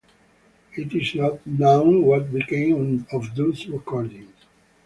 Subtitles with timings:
[0.75, 4.33] It is not known what became of those recordings.